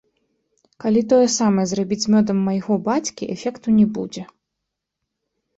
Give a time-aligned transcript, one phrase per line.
[0.85, 4.23] Калі тое самае зрабіць з мёдам майго бацькі, эфекту не будзе.